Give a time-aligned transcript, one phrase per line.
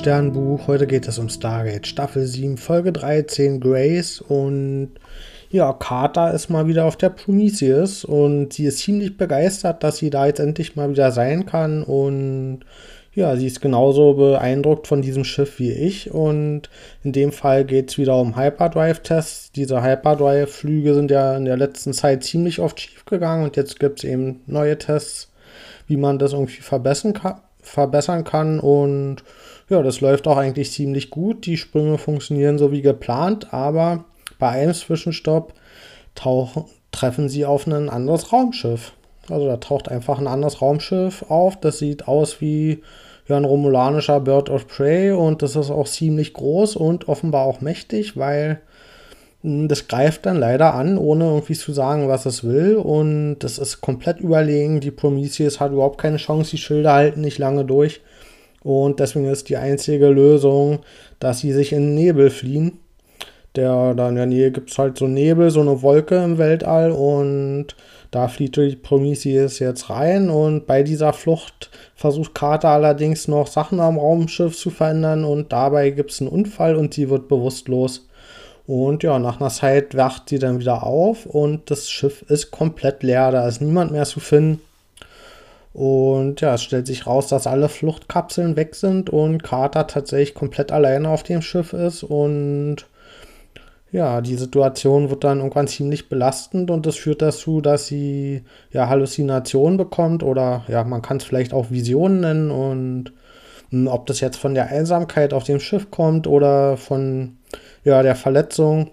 [0.00, 0.66] Sternbuch.
[0.66, 4.22] Heute geht es um Stargate Staffel 7, Folge 13, Grace.
[4.22, 4.92] Und
[5.50, 10.08] ja, Carter ist mal wieder auf der Prometheus und sie ist ziemlich begeistert, dass sie
[10.08, 11.82] da jetzt endlich mal wieder sein kann.
[11.82, 12.60] Und
[13.12, 16.10] ja, sie ist genauso beeindruckt von diesem Schiff wie ich.
[16.10, 16.70] Und
[17.04, 19.52] in dem Fall geht es wieder um Hyperdrive-Tests.
[19.52, 23.98] Diese Hyperdrive-Flüge sind ja in der letzten Zeit ziemlich oft schief gegangen und jetzt gibt
[23.98, 25.30] es eben neue Tests,
[25.88, 28.60] wie man das irgendwie verbessern kann verbessern kann.
[28.60, 29.22] Und
[29.70, 31.46] ja, das läuft auch eigentlich ziemlich gut.
[31.46, 34.04] Die Sprünge funktionieren so wie geplant, aber
[34.38, 35.54] bei einem Zwischenstopp
[36.14, 38.92] tauchen, treffen sie auf ein anderes Raumschiff.
[39.28, 41.58] Also da taucht einfach ein anderes Raumschiff auf.
[41.60, 42.82] Das sieht aus wie
[43.28, 47.60] ja, ein romulanischer Bird of Prey und das ist auch ziemlich groß und offenbar auch
[47.60, 48.60] mächtig, weil
[49.42, 52.74] hm, das greift dann leider an, ohne irgendwie zu sagen, was es will.
[52.74, 54.80] Und das ist komplett überlegen.
[54.80, 56.50] Die Prometheus hat überhaupt keine Chance.
[56.50, 58.00] Die Schilder halten nicht lange durch.
[58.62, 60.80] Und deswegen ist die einzige Lösung,
[61.18, 62.78] dass sie sich in den Nebel fliehen.
[63.56, 66.92] Der, da in der Nähe gibt es halt so Nebel, so eine Wolke im Weltall.
[66.92, 67.74] Und
[68.10, 70.30] da flieht die Prometheus jetzt rein.
[70.30, 75.24] Und bei dieser Flucht versucht Carter allerdings noch Sachen am Raumschiff zu verändern.
[75.24, 78.06] Und dabei gibt es einen Unfall und sie wird bewusstlos.
[78.66, 83.02] Und ja, nach einer Zeit wacht sie dann wieder auf und das Schiff ist komplett
[83.02, 83.32] leer.
[83.32, 84.60] Da ist niemand mehr zu finden.
[85.72, 90.72] Und ja, es stellt sich raus, dass alle Fluchtkapseln weg sind und Carter tatsächlich komplett
[90.72, 92.02] alleine auf dem Schiff ist.
[92.02, 92.86] Und
[93.92, 98.88] ja, die Situation wird dann irgendwann ziemlich belastend und das führt dazu, dass sie ja
[98.88, 102.50] Halluzinationen bekommt oder ja, man kann es vielleicht auch Visionen nennen.
[102.50, 103.12] Und
[103.70, 107.38] hm, ob das jetzt von der Einsamkeit auf dem Schiff kommt oder von
[107.84, 108.90] ja, der Verletzung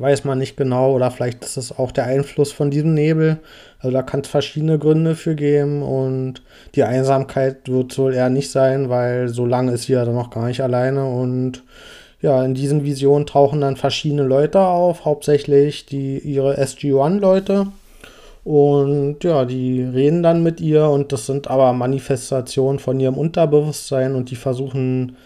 [0.00, 3.38] weiß man nicht genau oder vielleicht ist es auch der Einfluss von diesem Nebel.
[3.78, 6.42] Also da kann es verschiedene Gründe für geben und
[6.74, 10.30] die Einsamkeit wird wohl eher nicht sein, weil so lange ist sie ja dann noch
[10.30, 11.62] gar nicht alleine und
[12.20, 17.68] ja, in diesen Visionen tauchen dann verschiedene Leute auf, hauptsächlich die ihre SG-1-Leute.
[18.44, 24.14] Und ja, die reden dann mit ihr und das sind aber Manifestationen von ihrem Unterbewusstsein
[24.14, 25.16] und die versuchen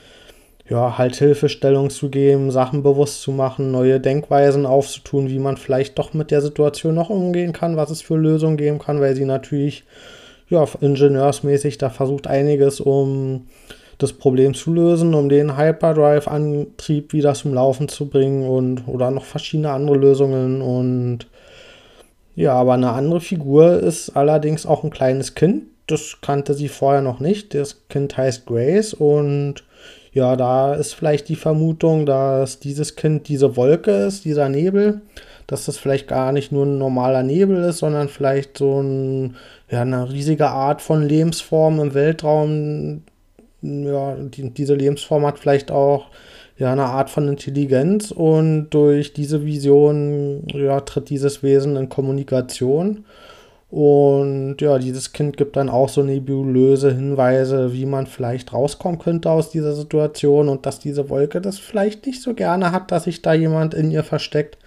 [0.69, 5.99] ja, halt Hilfestellung zu geben, Sachen bewusst zu machen, neue Denkweisen aufzutun, wie man vielleicht
[5.99, 9.25] doch mit der Situation noch umgehen kann, was es für Lösungen geben kann, weil sie
[9.25, 9.85] natürlich,
[10.49, 13.47] ja, ingenieursmäßig da versucht einiges, um
[13.99, 19.25] das Problem zu lösen, um den Hyperdrive-Antrieb wieder zum Laufen zu bringen und oder noch
[19.25, 21.27] verschiedene andere Lösungen und
[22.35, 25.65] ja, aber eine andere Figur ist allerdings auch ein kleines Kind.
[25.87, 27.55] Das kannte sie vorher noch nicht.
[27.55, 29.65] Das Kind heißt Grace und
[30.13, 35.01] ja, da ist vielleicht die Vermutung, dass dieses Kind diese Wolke ist, dieser Nebel,
[35.47, 39.37] dass das vielleicht gar nicht nur ein normaler Nebel ist, sondern vielleicht so ein,
[39.71, 43.03] ja, eine riesige Art von Lebensform im Weltraum.
[43.63, 46.07] Ja, die, diese Lebensform hat vielleicht auch
[46.59, 53.05] ja, eine Art von Intelligenz und durch diese Vision ja, tritt dieses Wesen in Kommunikation.
[53.73, 59.31] Und ja, dieses Kind gibt dann auch so nebulöse Hinweise, wie man vielleicht rauskommen könnte
[59.31, 63.23] aus dieser Situation und dass diese Wolke das vielleicht nicht so gerne hat, dass sich
[63.23, 64.59] da jemand in ihr versteckt.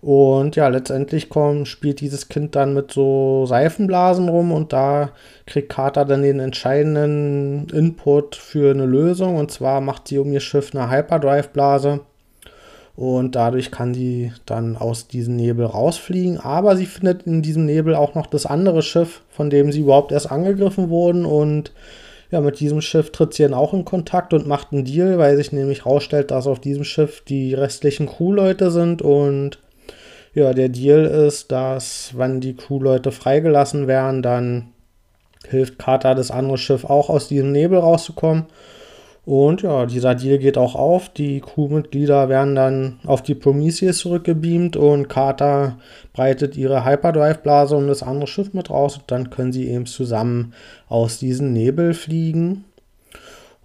[0.00, 5.10] Und ja, letztendlich kommt, spielt dieses Kind dann mit so Seifenblasen rum und da
[5.46, 9.38] kriegt Carter dann den entscheidenden Input für eine Lösung.
[9.38, 12.02] Und zwar macht sie um ihr Schiff eine Hyperdrive-Blase
[13.00, 16.38] und dadurch kann sie dann aus diesem Nebel rausfliegen.
[16.38, 20.12] Aber sie findet in diesem Nebel auch noch das andere Schiff, von dem sie überhaupt
[20.12, 21.24] erst angegriffen wurden.
[21.24, 21.72] Und
[22.30, 25.34] ja, mit diesem Schiff tritt sie dann auch in Kontakt und macht einen Deal, weil
[25.38, 29.00] sich nämlich herausstellt, dass auf diesem Schiff die restlichen Crewleute sind.
[29.00, 29.58] Und
[30.34, 34.74] ja, der Deal ist, dass, wenn die Crewleute freigelassen werden, dann
[35.48, 38.44] hilft Carter das andere Schiff auch aus diesem Nebel rauszukommen.
[39.24, 41.08] Und ja, dieser Deal geht auch auf.
[41.10, 45.78] Die Crewmitglieder werden dann auf die Prometheus zurückgebeamt und Carter
[46.12, 50.54] breitet ihre Hyperdrive-Blase um das andere Schiff mit raus und dann können sie eben zusammen
[50.88, 52.64] aus diesem Nebel fliegen.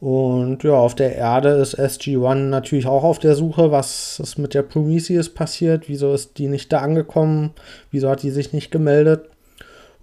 [0.01, 4.53] Und ja, auf der Erde ist SG-1 natürlich auch auf der Suche, was ist mit
[4.53, 7.53] der Prometheus passiert, wieso ist die nicht da angekommen,
[7.91, 9.29] wieso hat die sich nicht gemeldet.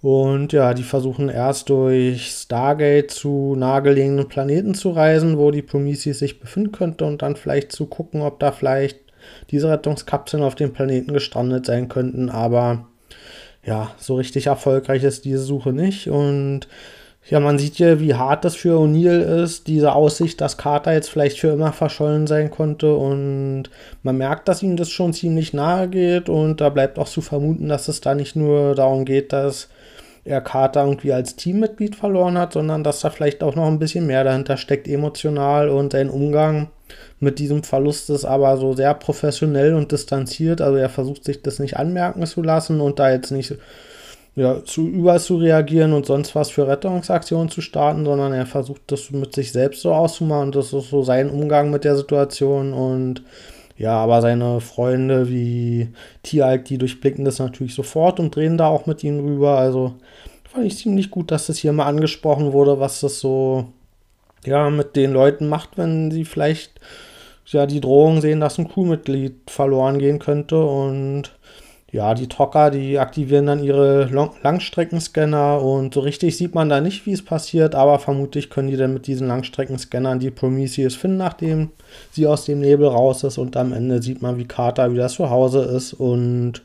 [0.03, 6.19] Und ja, die versuchen erst durch Stargate zu nahegelegenen Planeten zu reisen, wo die Prometheus
[6.19, 8.99] sich befinden könnte und dann vielleicht zu gucken, ob da vielleicht
[9.49, 12.29] diese Rettungskapseln auf dem Planeten gestrandet sein könnten.
[12.29, 12.85] Aber
[13.65, 16.09] ja, so richtig erfolgreich ist diese Suche nicht.
[16.09, 16.67] Und
[17.29, 21.09] ja, man sieht ja, wie hart das für O'Neill ist, diese Aussicht, dass Carter jetzt
[21.09, 22.93] vielleicht für immer verschollen sein konnte.
[22.93, 23.69] Und
[24.01, 26.27] man merkt, dass ihm das schon ziemlich nahe geht.
[26.27, 29.69] Und da bleibt auch zu vermuten, dass es da nicht nur darum geht, dass
[30.25, 34.07] er Carter irgendwie als Teammitglied verloren hat, sondern dass da vielleicht auch noch ein bisschen
[34.07, 36.69] mehr dahinter steckt, emotional und sein Umgang
[37.19, 40.61] mit diesem Verlust ist aber so sehr professionell und distanziert.
[40.61, 43.55] Also er versucht sich das nicht anmerken zu lassen und da jetzt nicht
[44.35, 48.81] ja, zu über zu reagieren und sonst was für Rettungsaktionen zu starten, sondern er versucht
[48.87, 50.51] das mit sich selbst so auszumachen.
[50.51, 53.23] Das ist so sein Umgang mit der Situation und
[53.83, 55.89] ja, aber seine Freunde wie
[56.23, 59.57] Tieralk, die durchblicken das natürlich sofort und drehen da auch mit ihm rüber.
[59.57, 59.95] Also
[60.49, 63.65] fand ich ziemlich gut, dass das hier mal angesprochen wurde, was das so
[64.45, 66.79] ja mit den Leuten macht, wenn sie vielleicht
[67.47, 71.33] ja die Drohung sehen, dass ein Crewmitglied verloren gehen könnte und
[71.93, 76.81] ja, die Trocker, die aktivieren dann ihre Long Langstreckenscanner und so richtig sieht man da
[76.81, 81.17] nicht, wie es passiert, aber vermutlich können die dann mit diesen Langstreckenscannern die Prometheus finden,
[81.17, 81.69] nachdem
[82.09, 85.29] sie aus dem Nebel raus ist und am Ende sieht man, wie Carter wieder zu
[85.29, 86.63] Hause ist und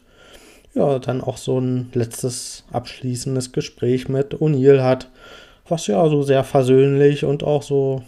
[0.74, 5.10] ja, dann auch so ein letztes abschließendes Gespräch mit O'Neill hat,
[5.68, 8.02] was ja so sehr versöhnlich und auch so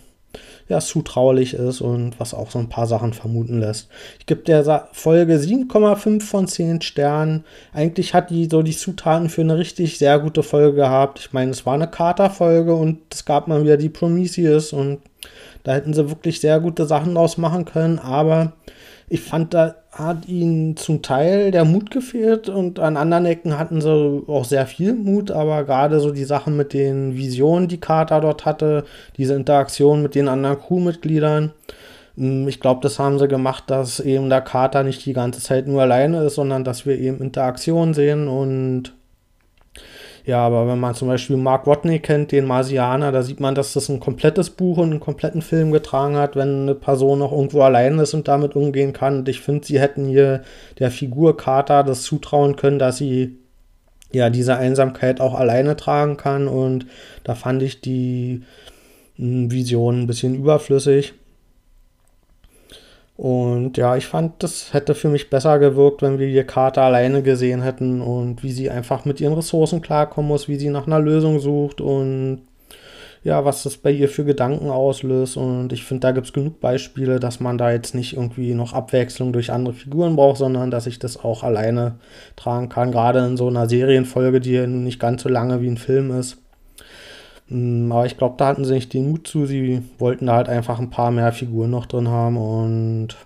[0.70, 3.88] ja, zutraulich ist und was auch so ein paar Sachen vermuten lässt.
[4.20, 7.44] Ich gebe der Folge 7,5 von 10 Sternen.
[7.72, 11.18] Eigentlich hat die so die Zutaten für eine richtig sehr gute Folge gehabt.
[11.18, 15.00] Ich meine, es war eine Kater-Folge und es gab mal wieder die Prometheus und
[15.64, 18.52] da hätten sie wirklich sehr gute Sachen draus machen können, aber
[19.12, 23.80] ich fand, da hat ihnen zum Teil der Mut gefehlt und an anderen Ecken hatten
[23.80, 28.20] sie auch sehr viel Mut, aber gerade so die Sachen mit den Visionen, die Carter
[28.20, 28.84] dort hatte,
[29.16, 31.52] diese Interaktion mit den anderen Crewmitgliedern,
[32.16, 35.66] hm, ich glaube, das haben sie gemacht, dass eben der Carter nicht die ganze Zeit
[35.66, 38.92] nur alleine ist, sondern dass wir eben Interaktion sehen und
[40.26, 43.72] ja, aber wenn man zum Beispiel Mark Watney kennt, den Marsianer, da sieht man, dass
[43.72, 47.62] das ein komplettes Buch und einen kompletten Film getragen hat, wenn eine Person noch irgendwo
[47.62, 49.18] allein ist und damit umgehen kann.
[49.18, 50.42] Und ich finde, sie hätten hier
[50.78, 53.38] der Figur Carter das zutrauen können, dass sie
[54.12, 56.48] ja diese Einsamkeit auch alleine tragen kann.
[56.48, 56.86] Und
[57.24, 58.42] da fand ich die
[59.16, 61.14] hm, Vision ein bisschen überflüssig.
[63.20, 67.22] Und ja, ich fand, das hätte für mich besser gewirkt, wenn wir die Karte alleine
[67.22, 71.00] gesehen hätten und wie sie einfach mit ihren Ressourcen klarkommen muss, wie sie nach einer
[71.00, 72.40] Lösung sucht und
[73.22, 75.36] ja, was das bei ihr für Gedanken auslöst.
[75.36, 78.72] Und ich finde, da gibt es genug Beispiele, dass man da jetzt nicht irgendwie noch
[78.72, 81.96] Abwechslung durch andere Figuren braucht, sondern dass ich das auch alleine
[82.36, 82.90] tragen kann.
[82.90, 86.38] Gerade in so einer Serienfolge, die nicht ganz so lange wie ein Film ist.
[87.50, 89.44] Mm, aber ich glaube, da hatten sie nicht den Mut zu.
[89.44, 92.36] Sie wollten da halt einfach ein paar mehr Figuren noch drin haben.
[92.36, 93.16] Und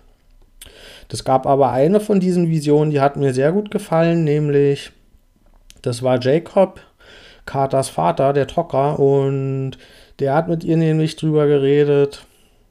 [1.07, 4.91] das gab aber eine von diesen Visionen, die hat mir sehr gut gefallen, nämlich
[5.81, 6.81] das war Jacob,
[7.45, 8.99] Carters Vater, der Trocker.
[8.99, 9.77] Und
[10.19, 12.25] der hat mit ihr nämlich drüber geredet,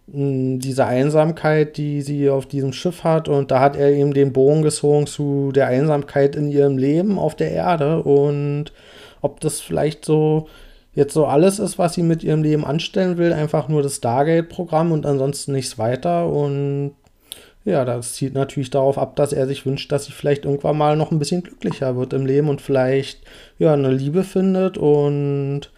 [0.09, 3.29] mm, diese Einsamkeit, die sie auf diesem Schiff hat.
[3.29, 7.37] Und da hat er ihm den Bogen gezogen zu der Einsamkeit in ihrem Leben auf
[7.37, 8.03] der Erde.
[8.03, 8.73] Und
[9.21, 10.49] ob das vielleicht so
[10.95, 14.93] jetzt so alles ist, was sie mit ihrem Leben anstellen will, einfach nur das Stargate-Programm
[14.93, 16.29] und ansonsten nichts weiter.
[16.29, 16.93] Und
[17.65, 20.97] ja, das zielt natürlich darauf ab, dass er sich wünscht, dass sie vielleicht irgendwann mal
[20.97, 23.23] noch ein bisschen glücklicher wird im Leben und vielleicht
[23.59, 24.77] ja eine Liebe findet.
[24.79, 25.73] Und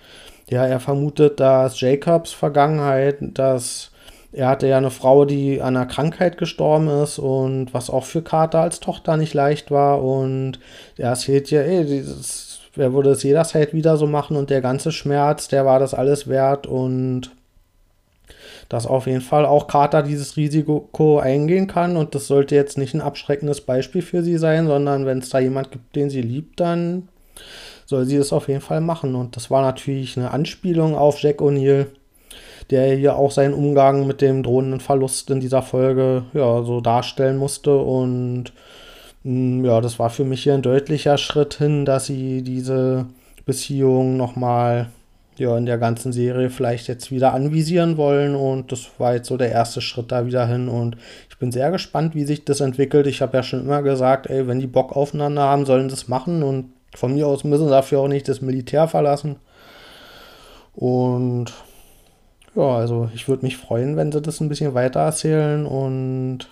[0.50, 3.92] ja, er vermutet, dass Jacobs Vergangenheit, dass
[4.32, 8.20] er hatte ja eine Frau, die an einer Krankheit gestorben ist und was auch für
[8.20, 10.02] Carter als Tochter nicht leicht war.
[10.02, 10.58] Und
[10.98, 12.45] er erzählt ja, ey, dieses
[12.76, 14.36] wer würde es jederzeit wieder so machen?
[14.36, 16.66] Und der ganze Schmerz, der war das alles wert.
[16.66, 17.30] Und
[18.68, 21.96] dass auf jeden Fall auch Carter dieses Risiko eingehen kann.
[21.96, 25.38] Und das sollte jetzt nicht ein abschreckendes Beispiel für sie sein, sondern wenn es da
[25.38, 27.08] jemand gibt, den sie liebt, dann
[27.84, 29.14] soll sie das auf jeden Fall machen.
[29.14, 31.86] Und das war natürlich eine Anspielung auf Jack O'Neill,
[32.70, 37.36] der hier auch seinen Umgang mit dem drohenden Verlust in dieser Folge ja so darstellen
[37.36, 37.76] musste.
[37.76, 38.52] Und
[39.28, 43.06] ja, das war für mich hier ein deutlicher Schritt hin, dass sie diese
[43.44, 44.88] Beziehung nochmal
[45.36, 48.36] ja, in der ganzen Serie vielleicht jetzt wieder anvisieren wollen.
[48.36, 50.68] Und das war jetzt so der erste Schritt da wieder hin.
[50.68, 50.96] Und
[51.28, 53.08] ich bin sehr gespannt, wie sich das entwickelt.
[53.08, 56.44] Ich habe ja schon immer gesagt, ey, wenn die Bock aufeinander haben, sollen das machen.
[56.44, 59.36] Und von mir aus müssen sie dafür auch nicht das Militär verlassen.
[60.72, 61.52] Und
[62.54, 65.66] ja, also ich würde mich freuen, wenn sie das ein bisschen weiter erzählen.
[65.66, 66.48] Und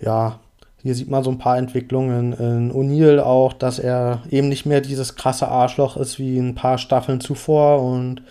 [0.00, 0.40] ja,
[0.82, 4.80] hier sieht man so ein paar Entwicklungen in O'Neill auch, dass er eben nicht mehr
[4.80, 8.22] dieses krasse Arschloch ist wie ein paar Staffeln zuvor und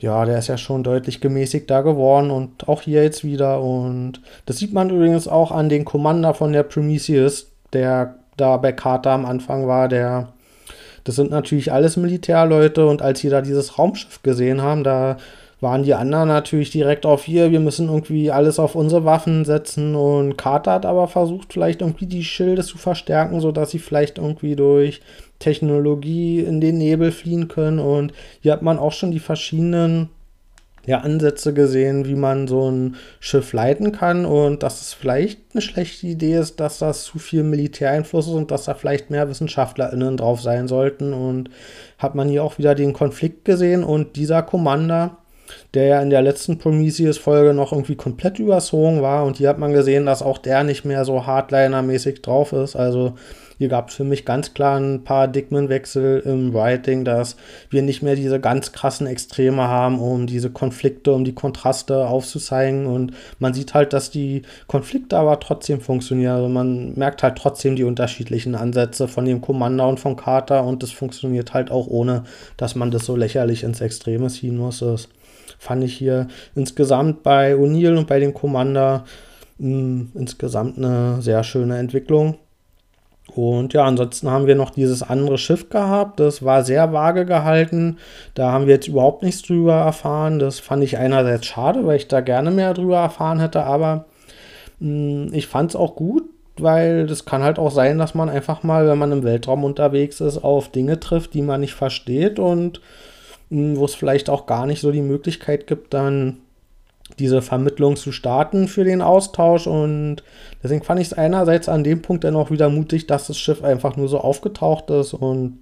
[0.00, 3.60] ja, der ist ja schon deutlich gemäßigter geworden und auch hier jetzt wieder.
[3.60, 8.72] Und das sieht man übrigens auch an den Commander von der Prometheus, der da bei
[8.72, 10.28] Carter am Anfang war, der.
[11.04, 15.16] Das sind natürlich alles Militärleute und als sie da dieses Raumschiff gesehen haben, da
[15.60, 19.94] waren die anderen natürlich direkt auf hier, wir müssen irgendwie alles auf unsere Waffen setzen
[19.94, 24.56] und Carter hat aber versucht, vielleicht irgendwie die Schilde zu verstärken, sodass sie vielleicht irgendwie
[24.56, 25.02] durch
[25.40, 27.80] Technologie in den Nebel fliehen können.
[27.80, 30.10] Und hier hat man auch schon die verschiedenen
[30.86, 34.24] ja, Ansätze gesehen, wie man so ein Schiff leiten kann.
[34.24, 38.50] Und dass es vielleicht eine schlechte Idee ist, dass das zu viel Militäreinfluss ist und
[38.50, 41.12] dass da vielleicht mehr WissenschaftlerInnen drauf sein sollten.
[41.12, 41.50] Und
[41.98, 45.16] hat man hier auch wieder den Konflikt gesehen und dieser Commander,
[45.74, 49.24] der ja in der letzten Prometheus-Folge noch irgendwie komplett überzogen war.
[49.24, 52.76] Und hier hat man gesehen, dass auch der nicht mehr so Hardliner-mäßig drauf ist.
[52.76, 53.14] Also
[53.60, 57.36] hier gab es für mich ganz klar ein Paradigmenwechsel im Writing, dass
[57.68, 62.86] wir nicht mehr diese ganz krassen Extreme haben, um diese Konflikte, um die Kontraste aufzuzeigen.
[62.86, 66.36] Und man sieht halt, dass die Konflikte aber trotzdem funktionieren.
[66.36, 70.82] Also man merkt halt trotzdem die unterschiedlichen Ansätze von dem Commander und von Carter und
[70.82, 72.24] es funktioniert halt auch ohne,
[72.56, 74.78] dass man das so lächerlich ins Extreme ziehen muss.
[74.78, 75.10] Das
[75.60, 79.04] fand ich hier insgesamt bei O'Neill und bei dem Commander
[79.58, 82.38] mh, hm, insgesamt eine sehr schöne Entwicklung.
[83.36, 86.18] Und ja, ansonsten haben wir noch dieses andere Schiff gehabt.
[86.18, 87.98] Das war sehr vage gehalten.
[88.34, 90.38] Da haben wir jetzt überhaupt nichts drüber erfahren.
[90.38, 93.62] Das fand ich einerseits schade, weil ich da gerne mehr drüber erfahren hätte.
[93.64, 94.06] Aber
[94.80, 96.24] mh, hm, ich fand es auch gut,
[96.56, 100.22] weil das kann halt auch sein, dass man einfach mal, wenn man im Weltraum unterwegs
[100.22, 102.80] ist, auf Dinge trifft, die man nicht versteht und
[103.50, 106.38] wo es vielleicht auch gar nicht so die Möglichkeit gibt, dann
[107.18, 109.66] diese Vermittlung zu starten für den Austausch.
[109.66, 110.22] Und
[110.62, 113.64] deswegen fand ich es einerseits an dem Punkt dann auch wieder mutig, dass das Schiff
[113.64, 115.58] einfach nur so aufgetaucht ist und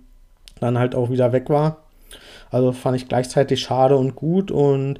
[0.60, 1.78] dann halt auch wieder weg war.
[2.50, 4.50] Also fand ich gleichzeitig schade und gut.
[4.50, 4.98] Und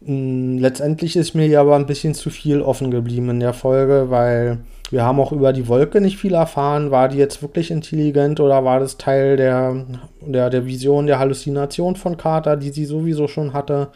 [0.00, 3.54] mh, hm, letztendlich ist mir hier aber ein bisschen zu viel offen geblieben in der
[3.54, 4.58] Folge, weil
[4.90, 6.90] wir haben auch über die Wolke nicht viel erfahren.
[6.90, 9.84] War die jetzt wirklich intelligent oder war das Teil der,
[10.20, 13.88] der, der Vision, der Halluzination von Carter, die sie sowieso schon hatte?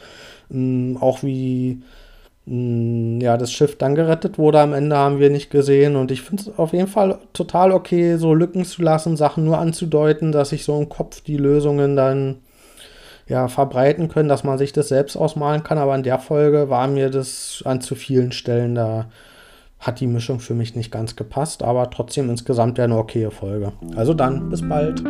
[0.50, 1.82] Ähm, auch wie
[2.46, 5.96] ähm, ja, das Schiff dann gerettet wurde am Ende, haben wir nicht gesehen.
[5.96, 9.58] Und ich finde es auf jeden Fall total okay, so Lücken zu lassen, Sachen nur
[9.58, 12.38] anzudeuten, dass sich so im Kopf die Lösungen dann
[13.28, 15.78] ja, verbreiten können, dass man sich das selbst ausmalen kann.
[15.78, 19.06] Aber in der Folge war mir das an zu vielen Stellen, da
[19.80, 23.72] hat die Mischung für mich nicht ganz gepasst, aber trotzdem insgesamt ja eine okaye Folge.
[23.96, 25.02] Also dann, bis bald.